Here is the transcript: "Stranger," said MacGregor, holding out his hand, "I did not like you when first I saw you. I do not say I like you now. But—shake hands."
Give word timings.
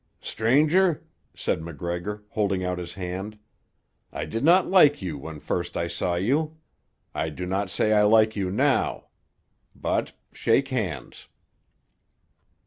"Stranger," 0.23 1.05
said 1.35 1.61
MacGregor, 1.61 2.23
holding 2.29 2.63
out 2.63 2.79
his 2.79 2.95
hand, 2.95 3.37
"I 4.11 4.25
did 4.25 4.43
not 4.43 4.65
like 4.67 4.99
you 5.03 5.15
when 5.15 5.39
first 5.39 5.77
I 5.77 5.85
saw 5.85 6.15
you. 6.15 6.57
I 7.13 7.29
do 7.29 7.45
not 7.45 7.69
say 7.69 7.93
I 7.93 8.01
like 8.01 8.35
you 8.35 8.49
now. 8.49 9.09
But—shake 9.75 10.69
hands." 10.69 11.27